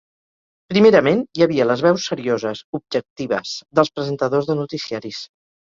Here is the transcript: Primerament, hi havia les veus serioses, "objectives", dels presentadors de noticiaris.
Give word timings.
Primerament, 0.71 1.21
hi 1.39 1.43
havia 1.47 1.67
les 1.73 1.83
veus 1.87 2.07
serioses, 2.13 2.63
"objectives", 2.79 3.55
dels 3.81 3.95
presentadors 3.99 4.49
de 4.51 4.61
noticiaris. 4.65 5.25